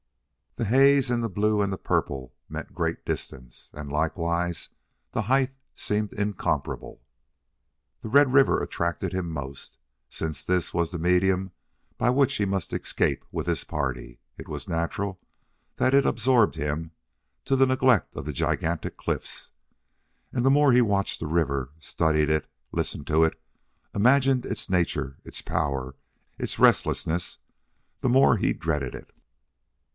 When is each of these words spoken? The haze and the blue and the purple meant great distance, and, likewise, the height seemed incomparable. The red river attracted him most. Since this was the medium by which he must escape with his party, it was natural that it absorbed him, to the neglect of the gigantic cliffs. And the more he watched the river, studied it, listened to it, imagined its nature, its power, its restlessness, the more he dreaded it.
The 0.55 0.65
haze 0.65 1.11
and 1.11 1.23
the 1.23 1.29
blue 1.29 1.61
and 1.61 1.71
the 1.71 1.77
purple 1.77 2.33
meant 2.49 2.73
great 2.73 3.05
distance, 3.05 3.69
and, 3.73 3.91
likewise, 3.91 4.69
the 5.11 5.21
height 5.23 5.53
seemed 5.75 6.11
incomparable. 6.11 7.03
The 8.01 8.09
red 8.09 8.33
river 8.33 8.61
attracted 8.61 9.13
him 9.13 9.29
most. 9.31 9.77
Since 10.09 10.43
this 10.43 10.73
was 10.73 10.89
the 10.91 10.97
medium 10.97 11.51
by 11.97 12.09
which 12.09 12.35
he 12.35 12.43
must 12.45 12.73
escape 12.73 13.23
with 13.31 13.45
his 13.45 13.63
party, 13.63 14.19
it 14.37 14.49
was 14.49 14.67
natural 14.67 15.21
that 15.77 15.93
it 15.93 16.05
absorbed 16.05 16.55
him, 16.55 16.91
to 17.45 17.55
the 17.55 17.67
neglect 17.67 18.17
of 18.17 18.25
the 18.25 18.33
gigantic 18.33 18.97
cliffs. 18.97 19.51
And 20.33 20.43
the 20.43 20.51
more 20.51 20.73
he 20.73 20.81
watched 20.81 21.19
the 21.21 21.27
river, 21.27 21.69
studied 21.79 22.29
it, 22.29 22.47
listened 22.73 23.07
to 23.07 23.23
it, 23.23 23.39
imagined 23.95 24.45
its 24.45 24.69
nature, 24.69 25.17
its 25.23 25.41
power, 25.41 25.95
its 26.37 26.59
restlessness, 26.59 27.37
the 28.01 28.09
more 28.09 28.37
he 28.37 28.51
dreaded 28.51 28.93
it. 28.95 29.13